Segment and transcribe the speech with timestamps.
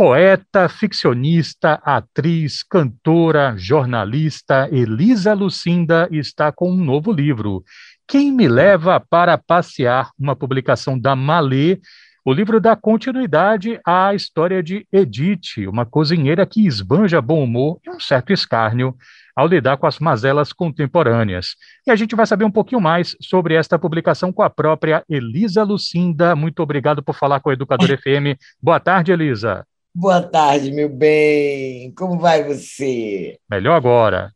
[0.00, 7.62] poeta, ficcionista, atriz, cantora, jornalista Elisa Lucinda está com um novo livro.
[8.08, 10.08] Quem me leva para passear?
[10.18, 11.80] Uma publicação da Malê.
[12.24, 17.90] O livro dá continuidade à história de Edith, uma cozinheira que esbanja bom humor e
[17.90, 18.96] um certo escárnio
[19.36, 21.56] ao lidar com as mazelas contemporâneas.
[21.86, 25.62] E a gente vai saber um pouquinho mais sobre esta publicação com a própria Elisa
[25.62, 26.34] Lucinda.
[26.34, 28.40] Muito obrigado por falar com o Educador FM.
[28.62, 29.66] Boa tarde, Elisa.
[29.92, 31.92] Boa tarde, meu bem.
[31.94, 33.38] Como vai você?
[33.50, 34.32] Melhor agora.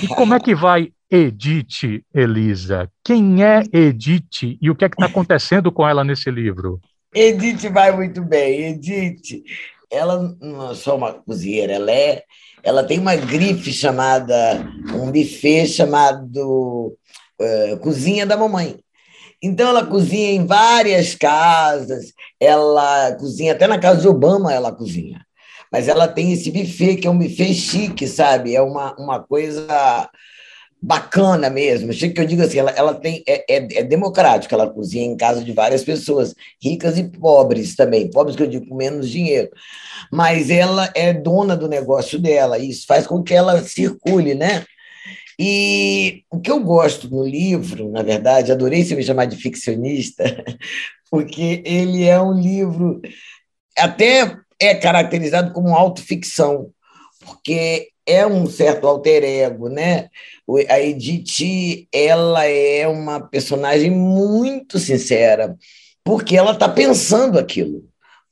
[0.00, 2.88] E como é que vai Edith, Elisa?
[3.04, 6.80] Quem é Edith e o que é que está acontecendo com ela nesse livro?
[7.12, 8.70] Edith vai muito bem.
[8.70, 9.42] Edith,
[9.90, 12.22] ela não é só uma cozinheira, ela é,
[12.62, 16.96] ela tem uma grife chamada, um buffet chamado
[17.40, 18.78] uh, Cozinha da Mamãe.
[19.42, 25.24] Então, ela cozinha em várias casas, ela cozinha, até na casa de Obama ela cozinha.
[25.72, 28.54] Mas ela tem esse buffet, que é um buffet chique, sabe?
[28.54, 30.10] É uma, uma coisa
[30.82, 31.92] bacana mesmo.
[31.92, 35.16] Chique que eu digo assim, ela, ela tem, é, é, é democrático, ela cozinha em
[35.16, 39.50] casa de várias pessoas, ricas e pobres também, pobres que eu digo com menos dinheiro.
[40.10, 44.64] Mas ela é dona do negócio dela, e isso faz com que ela circule, né?
[45.42, 50.22] E o que eu gosto no livro, na verdade, adorei se me chamar de ficcionista,
[51.10, 53.00] porque ele é um livro
[53.78, 56.70] até é caracterizado como autoficção,
[57.24, 60.10] porque é um certo alter ego, né?
[60.68, 65.56] A Edith, ela é uma personagem muito sincera,
[66.04, 67.88] porque ela está pensando aquilo.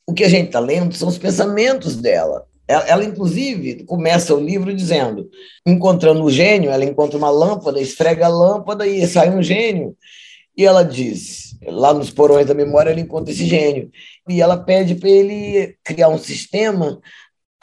[0.07, 2.48] O que a gente está lendo são os pensamentos dela.
[2.69, 5.31] Ela, ela, inclusive, começa o livro dizendo:
[5.67, 9.97] encontrando o gênio, ela encontra uma lâmpada, esfrega a lâmpada e sai um gênio.
[10.55, 13.91] E ela diz: lá nos porões da memória, ela encontra esse gênio.
[14.29, 17.01] E ela pede para ele criar um sistema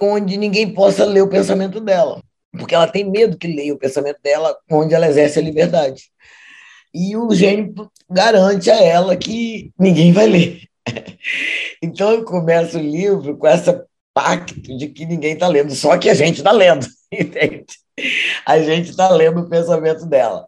[0.02, 4.19] onde ninguém possa ler o pensamento dela, porque ela tem medo que leia o pensamento
[4.22, 6.03] dela, onde ela exerce a liberdade.
[6.94, 7.74] E o gênio
[8.09, 10.62] garante a ela que ninguém vai ler.
[11.84, 13.85] Então eu começo o livro com essa
[14.16, 17.66] pacto de que ninguém está lendo, só que a gente está lendo, entende?
[18.46, 20.48] A gente está lendo o pensamento dela.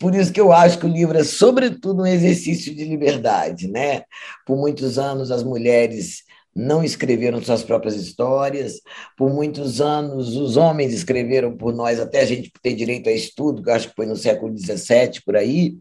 [0.00, 3.68] Por isso que eu acho que o livro é, sobretudo, um exercício de liberdade.
[3.68, 4.02] Né?
[4.46, 6.22] Por muitos anos, as mulheres
[6.54, 8.80] não escreveram suas próprias histórias,
[9.16, 13.62] por muitos anos, os homens escreveram por nós, até a gente ter direito a estudo,
[13.62, 15.76] que eu acho que foi no século XVII, por aí.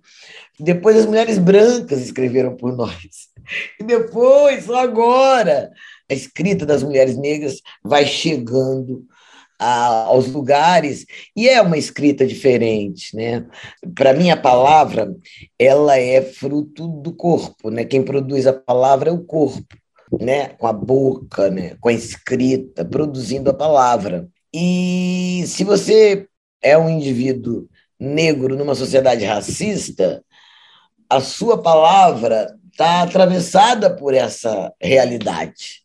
[0.57, 3.29] Depois, as mulheres brancas escreveram por nós.
[3.79, 5.71] E depois, só agora,
[6.11, 9.05] a escrita das mulheres negras vai chegando
[9.57, 13.45] a, aos lugares e é uma escrita diferente, né?
[13.95, 15.15] Para mim a palavra
[15.57, 17.85] ela é fruto do corpo, né?
[17.85, 19.73] Quem produz a palavra é o corpo,
[20.19, 20.49] né?
[20.49, 21.77] Com a boca, né?
[21.79, 24.27] Com a escrita, produzindo a palavra.
[24.53, 26.27] E se você
[26.61, 30.21] é um indivíduo negro numa sociedade racista,
[31.09, 35.80] a sua palavra está atravessada por essa realidade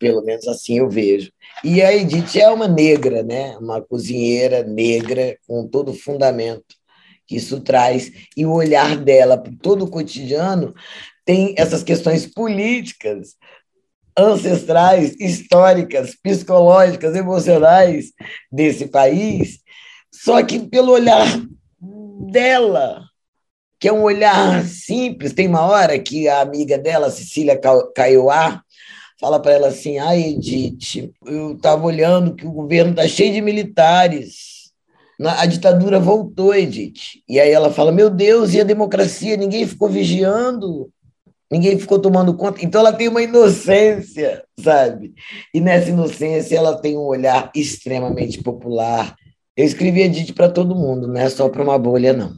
[0.00, 1.30] pelo menos assim eu vejo.
[1.62, 3.56] E a Edith é uma negra, né?
[3.58, 6.80] uma cozinheira negra com todo o fundamento
[7.26, 10.74] que isso traz, e o olhar dela para todo o cotidiano
[11.24, 13.36] tem essas questões políticas,
[14.18, 18.06] ancestrais, históricas, psicológicas, emocionais
[18.50, 19.60] desse país,
[20.12, 21.40] só que pelo olhar
[22.32, 23.04] dela,
[23.78, 25.32] que é um olhar simples.
[25.32, 27.60] Tem uma hora que a amiga dela, Cecília
[27.94, 28.60] Caiuá,
[29.20, 33.40] fala para ela assim: ai, Edith, eu estava olhando que o governo está cheio de
[33.40, 34.60] militares.
[35.22, 37.22] A ditadura voltou, Edith.
[37.28, 39.36] E aí ela fala: Meu Deus, e a democracia?
[39.36, 40.90] Ninguém ficou vigiando,
[41.50, 42.64] ninguém ficou tomando conta.
[42.64, 45.12] Então ela tem uma inocência, sabe?
[45.52, 49.14] E nessa inocência ela tem um olhar extremamente popular.
[49.54, 52.32] Eu escrevi Edith para todo mundo, não é só para uma bolha, não.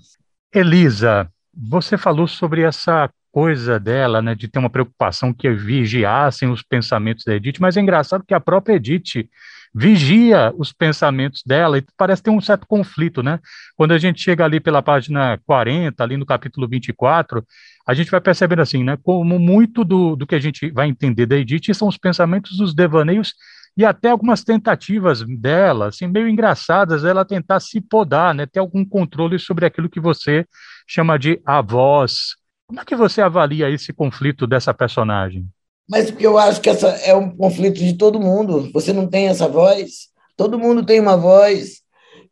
[0.53, 6.63] Elisa, você falou sobre essa coisa dela, né, de ter uma preocupação que vigiassem os
[6.63, 9.29] pensamentos da Edith, mas é engraçado que a própria Edith
[9.75, 13.41] vigia os pensamentos dela e parece ter um certo conflito, né?
[13.75, 17.43] Quando a gente chega ali pela página 40, ali no capítulo 24,
[17.87, 21.25] a gente vai percebendo assim, né, como muito do, do que a gente vai entender
[21.25, 23.35] da Edith são os pensamentos, os devaneios
[23.75, 28.85] e até algumas tentativas dela, assim, meio engraçadas, ela tentar se podar, né, ter algum
[28.85, 30.47] controle sobre aquilo que você
[30.87, 32.37] chama de a voz,
[32.73, 35.47] como é que você avalia esse conflito dessa personagem?
[35.87, 38.71] Mas porque eu acho que essa é um conflito de todo mundo.
[38.73, 40.09] Você não tem essa voz.
[40.39, 41.83] Todo mundo tem uma voz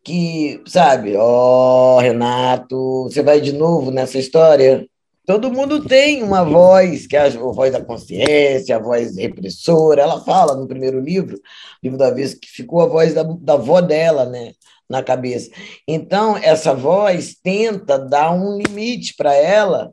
[0.02, 4.86] que, sabe, ó, oh, Renato, você vai de novo nessa história?
[5.26, 10.00] Todo mundo tem uma voz, que é a voz da consciência, a voz repressora.
[10.00, 11.38] Ela fala no primeiro livro,
[11.82, 14.52] livro da vez, que ficou a voz da, da avó dela, né?
[14.88, 15.50] Na cabeça.
[15.86, 19.92] Então, essa voz tenta dar um limite para ela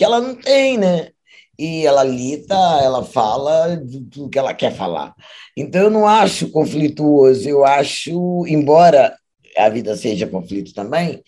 [0.00, 1.10] que ela não tem, né?
[1.58, 5.14] E ela lita, ela fala do que ela quer falar.
[5.54, 9.14] Então, eu não acho conflituoso, eu acho, embora
[9.58, 11.22] a vida seja conflito também,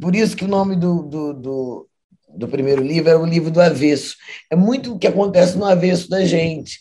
[0.00, 1.88] por isso que o nome do, do, do
[2.34, 4.14] do primeiro livro é o livro do avesso.
[4.50, 6.78] É muito o que acontece no avesso da gente.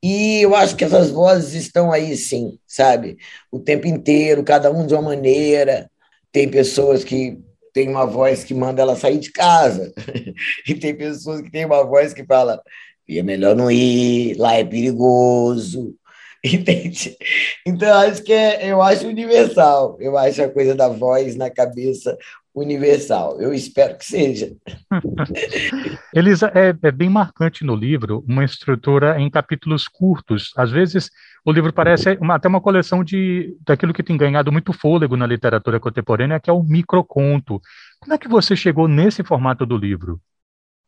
[0.00, 3.16] E eu acho que essas vozes estão aí, sim, sabe?
[3.50, 5.90] O tempo inteiro, cada um de uma maneira.
[6.30, 7.36] Tem pessoas que
[7.72, 9.92] têm uma voz que manda ela sair de casa.
[10.68, 12.60] e tem pessoas que têm uma voz que fala:
[13.08, 15.94] é melhor não ir, lá é perigoso.
[16.44, 17.16] Entende?
[17.64, 19.96] Então, acho que é, eu acho universal.
[20.00, 22.16] Eu acho a coisa da voz na cabeça
[22.54, 23.40] universal.
[23.40, 24.54] Eu espero que seja.
[26.14, 30.52] Elisa, é, é, bem marcante no livro uma estrutura em capítulos curtos.
[30.56, 31.10] Às vezes,
[31.44, 35.26] o livro parece uma, até uma coleção de daquilo que tem ganhado muito fôlego na
[35.26, 37.60] literatura contemporânea, que é o microconto.
[38.00, 40.20] Como é que você chegou nesse formato do livro?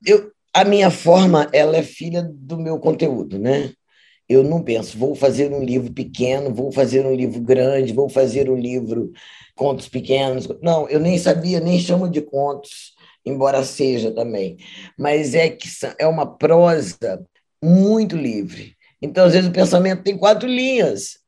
[0.05, 3.73] Eu, a minha forma, ela é filha do meu conteúdo, né?
[4.29, 8.51] Eu não penso, vou fazer um livro pequeno, vou fazer um livro grande, vou fazer
[8.51, 9.13] um livro
[9.55, 10.49] contos pequenos.
[10.63, 12.95] Não, eu nem sabia, nem chamo de contos,
[13.25, 14.57] embora seja também.
[14.99, 15.69] Mas é que
[15.99, 17.25] é uma prosa
[17.63, 18.77] muito livre.
[19.01, 21.19] Então, às vezes, o pensamento tem quatro linhas.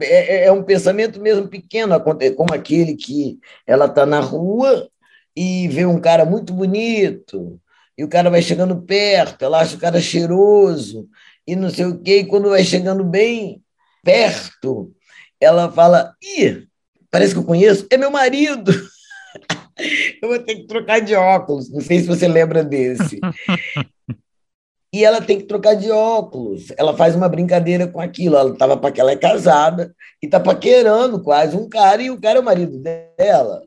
[0.00, 4.90] É, é, é um pensamento mesmo pequeno, como aquele que ela está na rua
[5.34, 7.60] e vê um cara muito bonito,
[7.96, 11.08] e o cara vai chegando perto, ela acha o cara cheiroso,
[11.46, 13.62] e não sei o quê, e quando vai chegando bem
[14.02, 14.92] perto,
[15.40, 16.66] ela fala: ih,
[17.10, 18.72] parece que eu conheço, é meu marido.
[20.22, 21.70] eu vou ter que trocar de óculos.
[21.70, 23.20] Não sei se você lembra desse.
[24.92, 26.72] e ela tem que trocar de óculos.
[26.76, 28.36] Ela faz uma brincadeira com aquilo.
[28.36, 32.40] Ela tava ela é casada e está paquerando quase um cara e o cara é
[32.40, 33.62] o marido dela.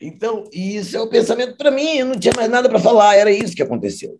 [0.00, 1.98] Então, isso é o pensamento para mim.
[1.98, 3.16] Eu não tinha mais nada para falar.
[3.16, 4.18] Era isso que aconteceu.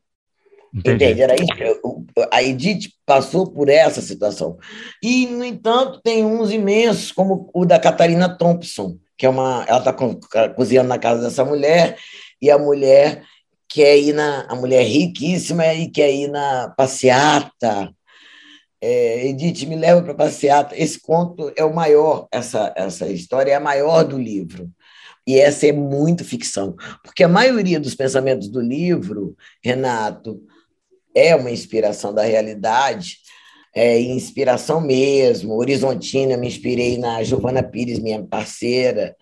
[0.74, 1.04] Entendi.
[1.04, 1.22] Entende?
[1.22, 2.04] Era isso.
[2.32, 4.58] A Edith passou por essa situação.
[5.02, 9.64] E, no entanto, tem uns imensos, como o da Catarina Thompson, que é uma.
[9.68, 9.92] Ela está
[10.54, 11.98] cozinhando na casa dessa mulher,
[12.40, 13.22] e a mulher
[13.68, 14.46] quer ir na.
[14.48, 17.92] A mulher riquíssima e quer ir na passeata.
[18.82, 20.74] É, Edith, me leva para passeata.
[20.76, 24.70] Esse conto é o maior, essa, essa história é a maior do livro.
[25.26, 26.74] E essa é muito ficção,
[27.04, 30.40] porque a maioria dos pensamentos do livro, Renato,
[31.14, 33.18] é uma inspiração da realidade,
[33.74, 35.54] é inspiração mesmo.
[35.54, 39.16] Horizontina, me inspirei na Giovana Pires, minha parceira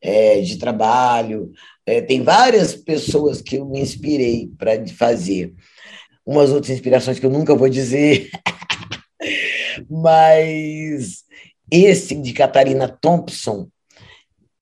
[0.00, 1.52] é, de trabalho.
[1.84, 5.54] É, tem várias pessoas que eu me inspirei para fazer.
[6.24, 8.30] Umas outras inspirações que eu nunca vou dizer,
[9.88, 11.24] mas
[11.70, 13.68] esse de Catarina Thompson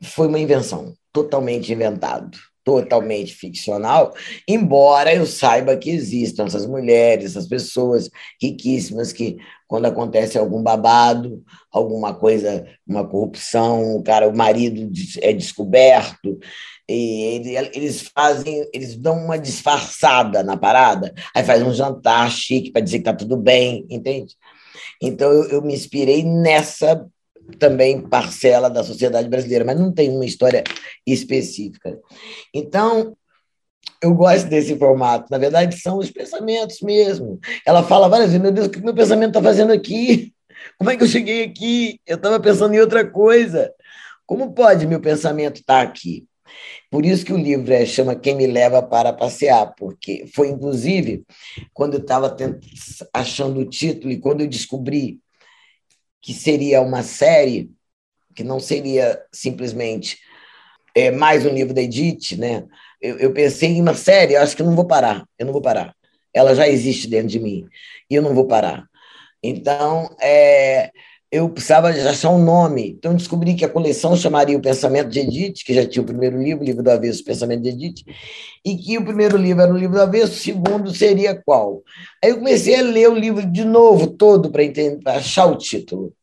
[0.02, 4.14] foi uma invenção, totalmente inventado totalmente ficcional,
[4.48, 9.36] embora eu saiba que existam essas mulheres, essas pessoas riquíssimas que,
[9.68, 14.90] quando acontece algum babado, alguma coisa, uma corrupção, o cara, o marido
[15.20, 16.38] é descoberto,
[16.88, 17.42] e
[17.74, 22.98] eles fazem, eles dão uma disfarçada na parada, aí faz um jantar chique para dizer
[22.98, 24.34] que está tudo bem, entende?
[25.02, 27.06] Então eu, eu me inspirei nessa
[27.58, 30.64] também parcela da sociedade brasileira, mas não tem uma história
[31.06, 31.98] específica.
[32.52, 33.16] Então,
[34.02, 35.26] eu gosto desse formato.
[35.30, 37.38] Na verdade, são os pensamentos mesmo.
[37.66, 40.32] Ela fala várias vezes: meu Deus, o que meu pensamento está fazendo aqui?
[40.78, 42.00] Como é que eu cheguei aqui?
[42.06, 43.72] Eu estava pensando em outra coisa.
[44.26, 46.26] Como pode meu pensamento estar tá aqui?
[46.90, 51.24] Por isso que o livro é, chama Quem Me Leva para Passear, porque foi, inclusive,
[51.72, 52.34] quando eu estava
[53.12, 55.20] achando o título e quando eu descobri
[56.24, 57.70] que seria uma série,
[58.34, 60.18] que não seria simplesmente
[60.94, 62.64] é, mais um livro da Edith, né?
[62.98, 65.52] Eu, eu pensei em uma série, eu acho que eu não vou parar, eu não
[65.52, 65.94] vou parar.
[66.32, 67.68] Ela já existe dentro de mim
[68.08, 68.86] e eu não vou parar.
[69.42, 70.90] Então, é,
[71.34, 72.90] eu precisava achar um nome.
[72.90, 76.40] Então, descobri que a coleção chamaria O Pensamento de Edith, que já tinha o primeiro
[76.40, 78.04] livro, o livro do avesso, O Pensamento de Edith,
[78.64, 81.82] e que o primeiro livro era o livro do avesso, o segundo seria qual?
[82.22, 84.62] Aí eu comecei a ler o livro de novo, todo, para
[85.16, 86.14] achar o título.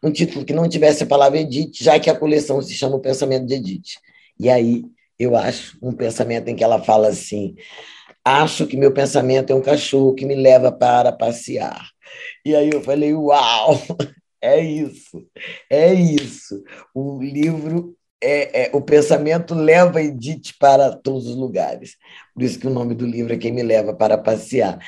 [0.00, 3.00] Um título que não tivesse a palavra Edith, já que a coleção se chama O
[3.00, 3.98] Pensamento de Edith.
[4.38, 4.84] E aí
[5.18, 7.56] eu acho um pensamento em que ela fala assim:
[8.24, 11.84] acho que meu pensamento é um cachorro que me leva para passear.
[12.44, 13.80] E aí eu falei: uau!
[14.46, 15.26] É isso,
[15.68, 16.62] é isso.
[16.94, 21.96] O livro é, é, o pensamento leva Edith para todos os lugares.
[22.32, 24.78] Por isso que o nome do livro é Quem Me Leva para Passear.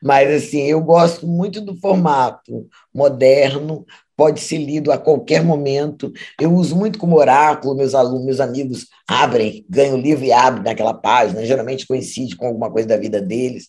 [0.00, 3.84] Mas, assim, eu gosto muito do formato moderno,
[4.16, 6.12] pode ser lido a qualquer momento.
[6.40, 10.62] Eu uso muito como oráculo, meus alunos, meus amigos abrem, ganham o livro e abrem
[10.62, 13.68] naquela página, geralmente coincide com alguma coisa da vida deles.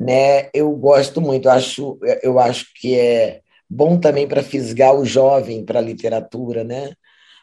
[0.00, 0.48] Né?
[0.54, 3.42] Eu gosto muito, eu acho, eu acho que é
[3.74, 6.92] bom também para fisgar o jovem para a literatura, né?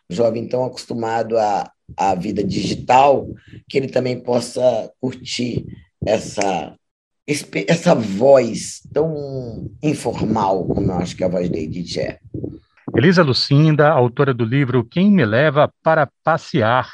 [0.10, 3.28] jovem tão acostumado à, à vida digital,
[3.68, 5.66] que ele também possa curtir
[6.06, 6.76] essa,
[7.68, 12.20] essa voz tão informal como eu acho que a voz da Edith é.
[12.96, 16.90] Elisa Lucinda, autora do livro Quem Me Leva para Passear.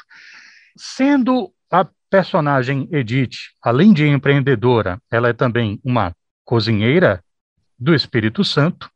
[0.76, 6.14] Sendo a personagem Edith, além de empreendedora, ela é também uma
[6.44, 7.22] cozinheira
[7.78, 8.90] do Espírito Santo.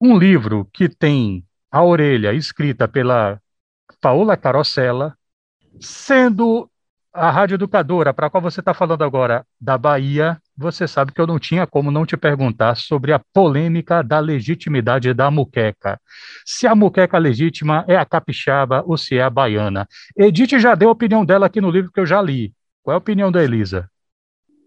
[0.00, 3.40] Um livro que tem a Orelha, escrita pela
[3.98, 5.16] Paola Carosella,
[5.80, 6.70] sendo
[7.12, 11.20] a rádio educadora para a qual você está falando agora da Bahia, você sabe que
[11.20, 15.98] eu não tinha como não te perguntar sobre a polêmica da legitimidade da muqueca.
[16.44, 19.88] Se a muqueca legítima é a capixaba ou se é a baiana.
[20.14, 22.52] Edith já deu a opinião dela aqui no livro que eu já li.
[22.82, 23.90] Qual é a opinião da Elisa?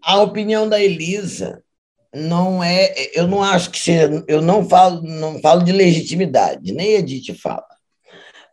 [0.02, 1.62] A opinião da Elisa
[2.14, 6.94] não é, eu não acho que seja, eu não falo, não falo de legitimidade, nem
[6.94, 7.66] Edith fala.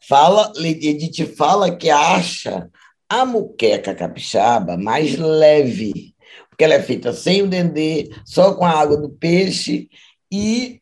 [0.08, 2.70] Fala, Edith fala que acha
[3.10, 6.16] a muqueca capixaba mais leve,
[6.50, 9.90] porque ela é feita sem o dendê, só com a água do peixe
[10.32, 10.82] e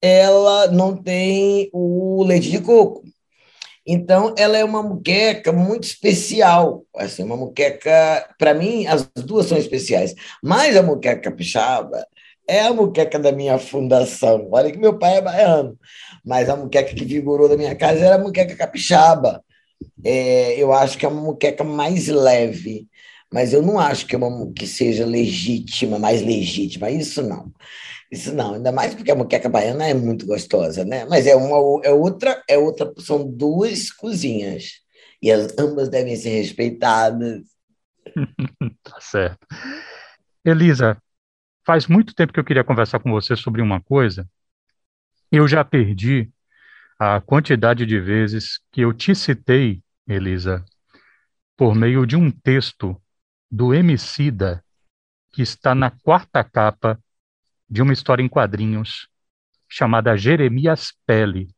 [0.00, 3.01] ela não tem o leite de coco.
[3.86, 6.84] Então, ela é uma muqueca muito especial.
[6.96, 10.14] Assim, uma muqueca, para mim, as duas são especiais.
[10.42, 12.06] Mas a muqueca capixaba
[12.48, 14.48] é a muqueca da minha fundação.
[14.52, 15.78] Olha que meu pai é baiano,
[16.24, 19.42] mas a muqueca que vigorou da minha casa era a muqueca capixaba.
[20.04, 22.88] É, eu acho que é uma muqueca mais leve,
[23.32, 26.90] mas eu não acho que, é uma, que seja legítima, mais legítima.
[26.90, 27.52] Isso não.
[28.10, 31.06] Isso não, ainda mais porque a moqueca baiana é muito gostosa, né?
[31.06, 34.82] Mas é uma é outra, é outra, são duas cozinhas.
[35.20, 37.40] E as ambas devem ser respeitadas.
[38.82, 39.46] tá certo.
[40.44, 41.00] Elisa,
[41.64, 44.28] faz muito tempo que eu queria conversar com você sobre uma coisa.
[45.30, 46.30] Eu já perdi
[46.98, 50.62] a quantidade de vezes que eu te citei, Elisa,
[51.56, 53.00] por meio de um texto
[53.52, 54.64] do Emicida
[55.30, 56.98] que está na quarta capa
[57.68, 59.08] de uma história em quadrinhos
[59.68, 61.48] chamada Jeremias Pele.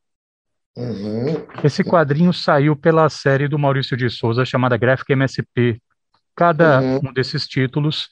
[0.76, 1.46] Uhum.
[1.62, 5.80] Esse quadrinho saiu pela série do Maurício de Souza chamada Graphic MSP.
[6.34, 7.00] Cada uhum.
[7.04, 8.08] um desses títulos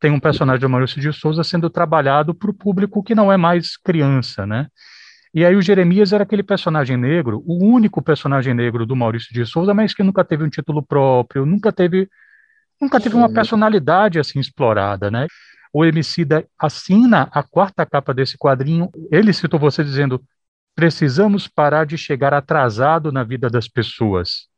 [0.00, 3.36] tem um personagem do Maurício de Souza sendo trabalhado para o público que não é
[3.36, 4.66] mais criança, né?
[5.32, 9.46] E aí o Jeremias era aquele personagem negro, o único personagem negro do Maurício de
[9.46, 12.08] Souza, mas que nunca teve um título próprio, nunca teve
[12.80, 15.26] nunca teve uma personalidade assim explorada, né?
[15.72, 18.90] o Emicida assina a quarta capa desse quadrinho.
[19.10, 20.22] Ele citou você dizendo:
[20.74, 24.48] precisamos parar de chegar atrasado na vida das pessoas.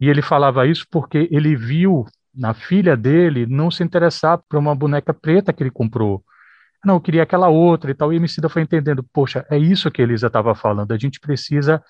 [0.00, 2.04] E ele falava isso porque ele viu
[2.34, 6.22] na filha dele não se interessar por uma boneca preta que ele comprou.
[6.84, 8.12] Não, eu queria aquela outra e tal.
[8.12, 10.92] E o Emicida foi entendendo: poxa, é isso que a Elisa estava falando.
[10.92, 11.82] A gente precisa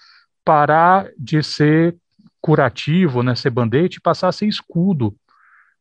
[0.44, 1.96] parar de ser
[2.40, 5.16] curativo, né, ser band-aid e passar a ser escudo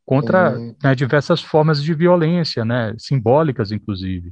[0.05, 0.75] contra uhum.
[0.83, 4.31] né, diversas formas de violência, né, simbólicas, inclusive.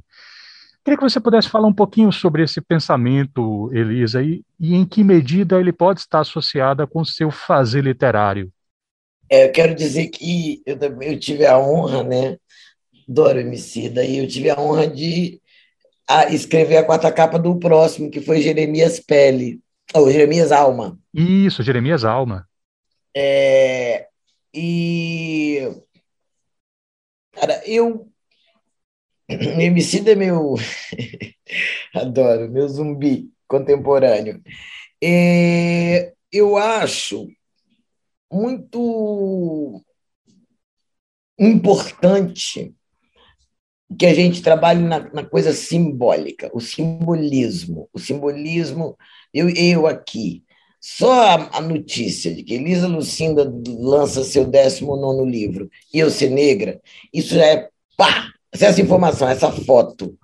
[0.84, 5.02] Queria que você pudesse falar um pouquinho sobre esse pensamento, Elisa, e, e em que
[5.02, 8.52] medida ele pode estar associado com o seu fazer literário.
[9.30, 12.36] É, eu quero dizer que eu, eu tive a honra, né,
[13.08, 15.40] Doro Emicida, e eu tive a honra de
[16.06, 19.60] a, escrever a quarta capa do próximo, que foi Jeremias Pele,
[19.94, 20.98] ou Jeremias Alma.
[21.12, 22.46] Isso, Jeremias Alma.
[23.16, 24.06] É,
[24.54, 25.68] e,
[27.32, 28.08] cara, eu.
[29.28, 30.54] Emicida é meu.
[31.94, 34.42] Adoro, meu zumbi contemporâneo.
[35.02, 37.28] É, eu acho
[38.32, 39.82] muito
[41.38, 42.74] importante
[43.98, 47.88] que a gente trabalhe na, na, coisa simbólica, o simbolismo.
[47.92, 48.96] O simbolismo,
[49.32, 50.43] eu, eu aqui,
[50.86, 56.78] só a, notícia de que Elisa Lucinda lança seu 19 livro e eu ser negra,
[57.10, 58.30] isso já é pá!
[58.54, 60.14] Se essa informação, essa foto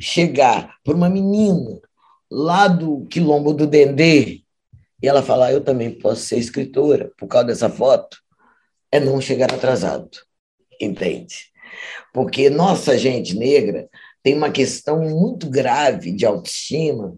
[0.00, 1.80] chegar para uma menina
[2.28, 4.42] lá do quilombo do Dendê
[5.00, 8.18] e ela falar, eu também posso ser escritora por causa dessa foto,
[8.90, 10.10] é não chegar atrasado,
[10.80, 11.46] entende?
[12.12, 13.88] Porque nossa gente negra
[14.22, 17.14] tem uma questão muito grave de autoestima,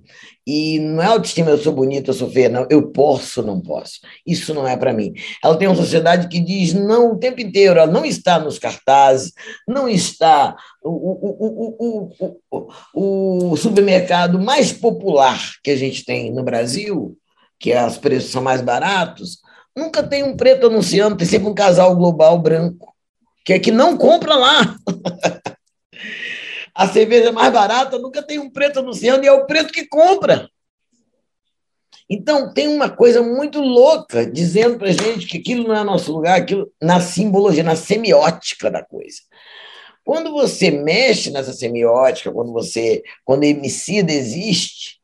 [0.47, 4.01] e não é autoestima, eu sou bonita, eu sou feia, não, eu posso, não posso.
[4.27, 5.13] Isso não é para mim.
[5.45, 9.33] Ela tem uma sociedade que diz não o tempo inteiro, ela não está nos cartazes,
[9.69, 10.57] não está.
[10.83, 10.91] O,
[11.79, 12.13] o,
[12.51, 17.17] o, o, supermercado mais popular que a gente tem no Brasil,
[17.59, 19.39] que é os preços são mais baratos,
[19.77, 22.93] nunca tem um preto anunciando, tem sempre um casal global branco,
[23.45, 24.75] que é que não compra lá.
[26.75, 30.49] a cerveja mais barata nunca tem um preto anunciando e é o preto que compra.
[32.09, 36.41] Então, tem uma coisa muito louca dizendo para gente que aquilo não é nosso lugar,
[36.41, 39.21] aquilo na simbologia, na semiótica da coisa.
[40.05, 44.99] Quando você mexe nessa semiótica, quando você, quando Emicida existe,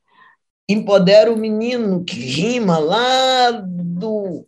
[0.67, 4.45] empodera o menino que rima lá do,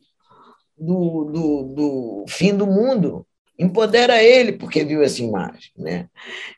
[0.78, 3.26] do, do, do fim do mundo,
[3.60, 5.72] empodera ele porque viu essa imagem.
[5.78, 6.10] Né?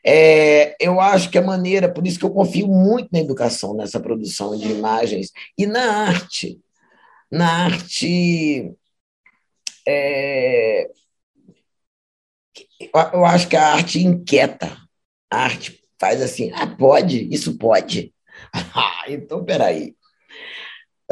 [0.06, 3.98] É, eu acho que a maneira, por isso que eu confio muito na educação, nessa
[3.98, 6.60] produção de imagens, e na arte.
[7.30, 8.72] Na arte.
[9.86, 10.88] É,
[13.12, 14.76] eu acho que a arte inquieta.
[15.30, 18.14] A arte faz assim, ah, pode, isso pode.
[18.74, 19.94] Ah, então, peraí.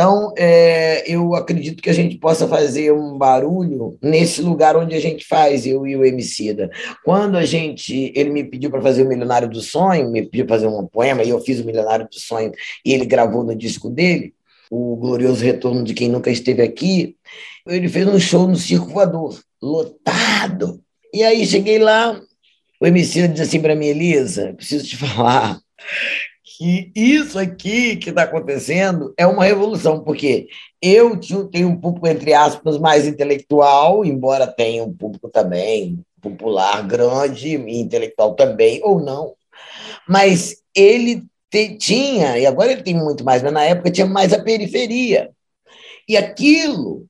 [0.00, 4.98] Então, é, eu acredito que a gente possa fazer um barulho nesse lugar onde a
[4.98, 6.70] gente faz, eu e o Emicida.
[7.04, 10.56] Quando a gente, ele me pediu para fazer o Milionário do Sonho, me pediu para
[10.56, 12.50] fazer um poema, e eu fiz o Milionário do Sonho,
[12.82, 14.32] e ele gravou no disco dele,
[14.70, 17.14] o Glorioso Retorno de Quem Nunca Esteve Aqui,
[17.68, 20.80] ele fez um show no Circo Voador, lotado.
[21.12, 22.18] E aí cheguei lá,
[22.80, 25.60] o Emicida disse assim para mim, Elisa, preciso te falar
[26.60, 30.46] que isso aqui que está acontecendo é uma revolução, porque
[30.82, 31.18] eu
[31.50, 38.34] tenho um público, entre aspas, mais intelectual, embora tenha um público também popular, grande, intelectual
[38.34, 39.32] também, ou não,
[40.06, 44.34] mas ele te, tinha, e agora ele tem muito mais, mas na época tinha mais
[44.34, 45.30] a periferia.
[46.06, 47.06] E aquilo,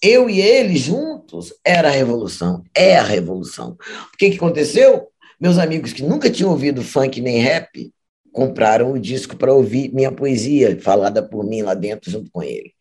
[0.00, 3.76] eu e ele juntos, era a revolução, é a revolução.
[4.14, 5.08] O que, que aconteceu?
[5.38, 7.92] Meus amigos que nunca tinham ouvido funk nem rap,
[8.34, 12.72] compraram o disco para ouvir minha poesia, falada por mim lá dentro, junto com ele.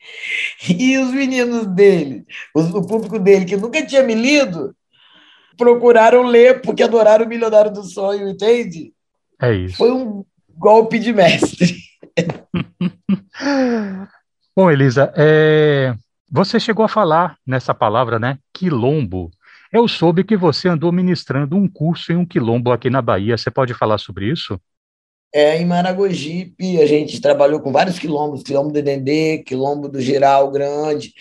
[0.68, 4.76] E os meninos dele, o público dele, que nunca tinha me lido,
[5.56, 8.92] procuraram ler porque adoraram o Milionário do Sonho, entende?
[9.40, 9.78] É isso.
[9.78, 10.26] Foi um
[10.58, 11.78] golpe de mestre.
[14.58, 15.94] Bom, Elisa, é...
[16.32, 18.40] você chegou a falar nessa palavra, né?
[18.52, 19.30] Quilombo.
[19.72, 23.38] Eu soube que você andou ministrando um curso em um quilombo aqui na Bahia.
[23.38, 24.60] Você pode falar sobre isso?
[25.34, 30.52] É, em Maragogipe, a gente trabalhou com vários quilombos, quilombo do Dendê, quilombo do Geral
[30.52, 31.12] Grande.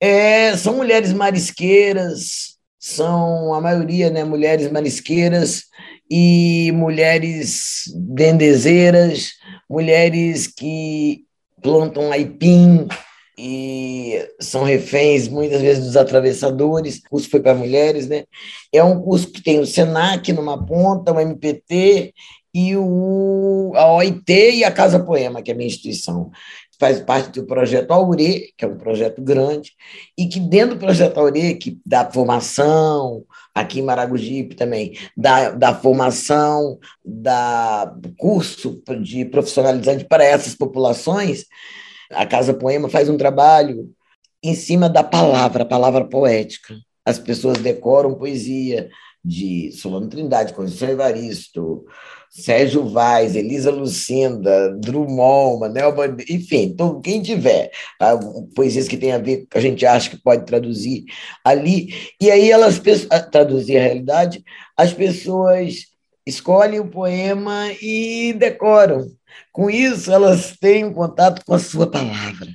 [0.00, 5.66] É, são mulheres marisqueiras, são a maioria né, mulheres marisqueiras
[6.10, 9.34] e mulheres dendezeiras,
[9.70, 11.24] mulheres que
[11.62, 12.88] plantam aipim
[13.36, 16.98] e são reféns muitas vezes dos atravessadores.
[16.98, 18.24] O curso foi para mulheres, né?
[18.72, 22.12] É um curso que tem o Senac numa ponta, o MPT
[22.54, 26.30] e o, a OIT e a Casa Poema, que é a minha instituição.
[26.78, 29.72] Faz parte do projeto Aure, que é um projeto grande,
[30.18, 35.74] e que dentro do projeto Aure, que dá formação, aqui em Maragogipe também, da, da
[35.74, 41.46] formação, da curso de profissionalizante para essas populações,
[42.14, 43.90] a Casa Poema faz um trabalho
[44.42, 46.74] em cima da palavra, a palavra poética.
[47.04, 48.88] As pessoas decoram poesia
[49.24, 51.84] de Solano Trindade, Conceição Evaristo,
[52.28, 58.18] Sérgio Vaz, Elisa Lucinda, Drummond, Manel Bandeira, enfim, então, quem tiver tá?
[58.54, 61.04] poesias que tem a ver, que a gente acha que pode traduzir
[61.44, 62.80] ali, e aí elas
[63.30, 64.42] traduzir a realidade,
[64.76, 65.92] as pessoas
[66.26, 69.06] escolhem o poema e decoram.
[69.52, 72.48] Com isso, elas têm contato com a sua palavra,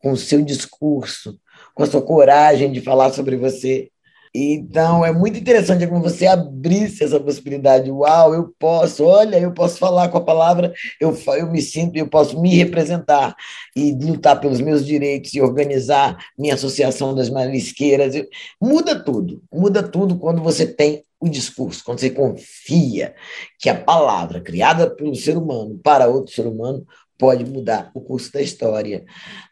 [0.00, 1.38] com o seu discurso,
[1.74, 3.90] com a sua coragem de falar sobre você.
[4.34, 7.90] Então, é muito interessante como você abrisse essa possibilidade.
[7.90, 12.08] Uau, eu posso, olha, eu posso falar com a palavra, eu, eu me sinto, eu
[12.08, 13.36] posso me representar
[13.76, 18.14] e lutar pelos meus direitos e organizar minha associação das marisqueiras.
[18.60, 23.14] Muda tudo, muda tudo quando você tem o discurso, quando você confia
[23.60, 26.84] que a palavra criada pelo ser humano para outro ser humano
[27.22, 29.04] pode mudar o curso da história,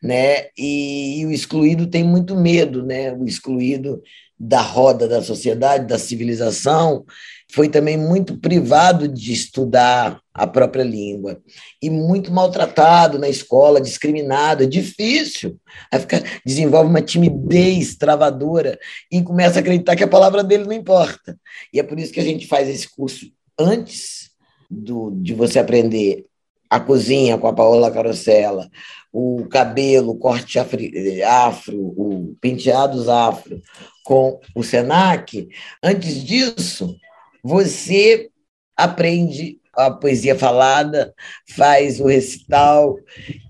[0.02, 0.46] né?
[0.58, 3.12] E, e o excluído tem muito medo, né?
[3.12, 4.02] O excluído
[4.36, 7.04] da roda da sociedade, da civilização,
[7.52, 11.40] foi também muito privado de estudar a própria língua
[11.80, 15.56] e muito maltratado na escola, discriminado, é difícil.
[15.92, 18.80] Aí fica, desenvolve uma timidez travadora
[19.12, 21.38] e começa a acreditar que a palavra dele não importa.
[21.72, 24.30] E é por isso que a gente faz esse curso antes
[24.68, 26.24] do, de você aprender
[26.70, 28.70] a cozinha com a Paola Carosella,
[29.12, 33.60] o cabelo, corte afro, o penteados afro
[34.04, 35.48] com o Senac,
[35.82, 36.96] antes disso,
[37.42, 38.30] você
[38.76, 41.12] aprende a poesia falada,
[41.56, 42.96] faz o recital,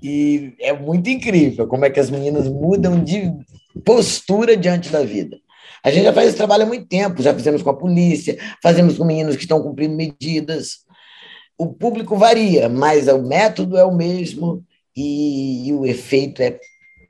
[0.02, 3.30] e é muito incrível como é que as meninas mudam de
[3.84, 5.38] postura diante da vida.
[5.82, 8.98] A gente já faz esse trabalho há muito tempo, já fizemos com a polícia, fazemos
[8.98, 10.84] com meninos que estão cumprindo medidas.
[11.60, 14.64] O público varia, mas o método é o mesmo
[14.96, 16.58] e, e o efeito é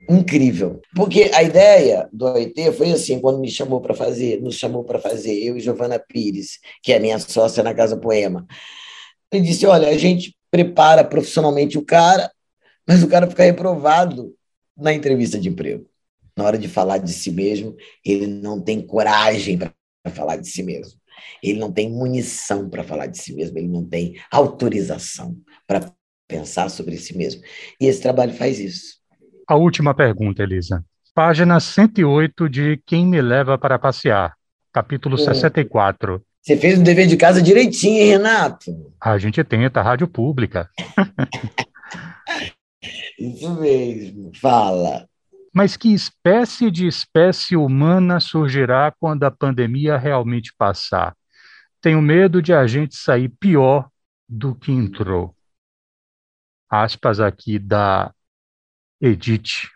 [0.09, 0.81] incrível.
[0.93, 4.99] Porque a ideia do OIT foi assim, quando me chamou para fazer, nos chamou para
[4.99, 8.45] fazer, eu e Giovana Pires, que é minha sócia na Casa Poema.
[9.31, 12.29] Ele disse: olha, a gente prepara profissionalmente o cara,
[12.85, 14.35] mas o cara fica reprovado
[14.75, 15.85] na entrevista de emprego.
[16.35, 17.73] Na hora de falar de si mesmo,
[18.05, 19.71] ele não tem coragem para
[20.13, 20.99] falar de si mesmo.
[21.41, 25.35] Ele não tem munição para falar de si mesmo, ele não tem autorização
[25.67, 25.91] para
[26.27, 27.41] pensar sobre si mesmo.
[27.79, 29.01] E esse trabalho faz isso.
[29.47, 30.83] A última pergunta, Elisa.
[31.13, 34.33] Página 108 de Quem Me Leva para Passear,
[34.71, 35.25] capítulo hum.
[35.25, 36.23] 64.
[36.41, 38.93] Você fez o dever de casa direitinho, hein, Renato?
[38.99, 40.69] A gente tenta, rádio pública.
[43.19, 45.07] Isso mesmo, fala.
[45.53, 51.15] Mas que espécie de espécie humana surgirá quando a pandemia realmente passar?
[51.81, 53.89] Tenho medo de a gente sair pior
[54.29, 55.35] do que entrou.
[56.69, 58.13] Aspas aqui da
[59.01, 59.67] Edith.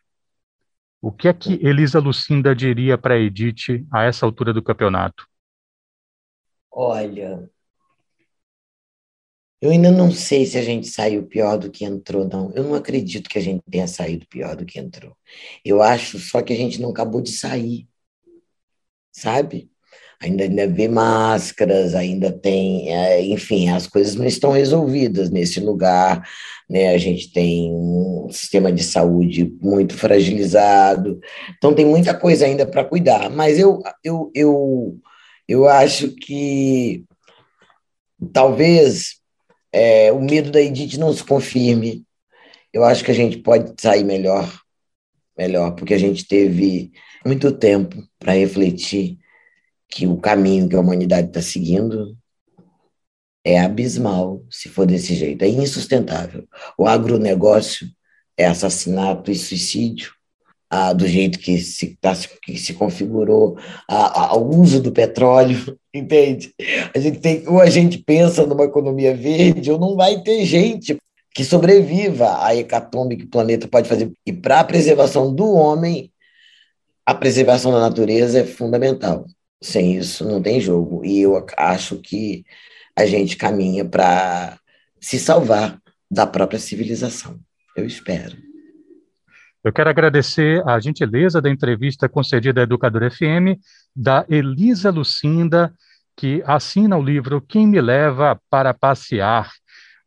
[1.01, 5.27] O que é que Elisa Lucinda diria para Edith a essa altura do campeonato?
[6.71, 7.49] Olha,
[9.61, 12.51] eu ainda não sei se a gente saiu pior do que entrou, não.
[12.55, 15.15] Eu não acredito que a gente tenha saído pior do que entrou.
[15.63, 17.87] Eu acho só que a gente não acabou de sair,
[19.11, 19.69] sabe?
[20.21, 26.27] ainda, ainda vê máscaras, ainda tem, é, enfim, as coisas não estão resolvidas nesse lugar,
[26.69, 26.89] né?
[26.89, 31.19] A gente tem um sistema de saúde muito fragilizado,
[31.57, 34.97] então tem muita coisa ainda para cuidar, mas eu, eu, eu,
[35.47, 37.03] eu acho que
[38.33, 39.15] talvez
[39.75, 42.05] é, o medo da Edith não se confirme,
[42.71, 44.49] eu acho que a gente pode sair melhor,
[45.37, 46.93] melhor, porque a gente teve
[47.25, 49.19] muito tempo para refletir
[49.89, 52.17] que o caminho que a humanidade está seguindo
[53.43, 56.47] é abismal, se for desse jeito, é insustentável.
[56.77, 57.85] O agronegócio
[58.37, 60.13] é assassinato e suicídio,
[60.69, 63.57] ah, do jeito que se, tá, que se configurou,
[63.89, 66.53] ah, o uso do petróleo, entende?
[66.93, 70.97] A gente tem, ou a gente pensa numa economia verde, ou não vai ter gente
[71.33, 74.11] que sobreviva à hecatombe que o planeta pode fazer.
[74.25, 76.11] E para a preservação do homem,
[77.05, 79.25] a preservação da natureza é fundamental.
[79.61, 81.03] Sem isso não tem jogo.
[81.05, 82.45] E eu acho que
[82.95, 84.57] a gente caminha para
[84.99, 87.37] se salvar da própria civilização.
[87.75, 88.44] Eu espero.
[89.65, 93.57] Eu quero agradecer a gentileza da entrevista concedida à Educadora FM,
[93.95, 95.73] da Elisa Lucinda,
[96.15, 99.51] que assina o livro Quem Me Leva para Passear.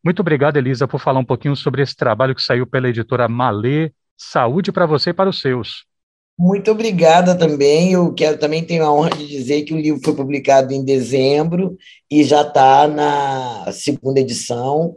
[0.05, 3.91] Muito obrigado, Elisa, por falar um pouquinho sobre esse trabalho que saiu pela editora Malê.
[4.17, 5.85] Saúde para você e para os seus.
[6.39, 7.91] Muito obrigada também.
[7.91, 11.77] Eu quero também ter a honra de dizer que o livro foi publicado em dezembro
[12.09, 14.97] e já está na segunda edição.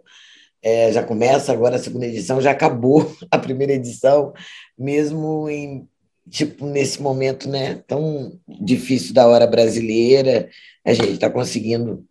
[0.64, 4.34] É, já começa agora a segunda edição, já acabou a primeira edição,
[4.78, 5.88] mesmo em
[6.30, 10.50] tipo nesse momento, né, tão difícil da hora brasileira,
[10.86, 12.06] a gente está conseguindo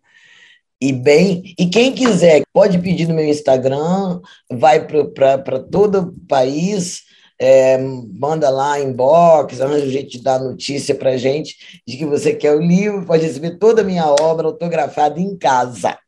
[0.80, 1.54] ir bem.
[1.58, 7.04] E quem quiser pode pedir no meu Instagram, vai para todo o país
[7.40, 12.60] é, manda lá inbox, arranja de dar notícia para gente de que você quer o
[12.60, 15.98] livro, pode receber toda a minha obra autografada em casa.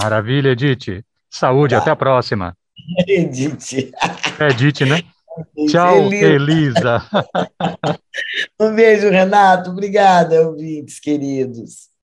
[0.00, 1.04] Maravilha, Edith.
[1.32, 1.80] Saúde, tá.
[1.80, 2.54] até a próxima.
[3.08, 3.90] Edith.
[4.38, 5.02] É Edith, né?
[5.66, 7.02] Tchau, Elisa.
[8.60, 9.70] um beijo, Renato.
[9.70, 11.91] Obrigada, ouvintes queridos.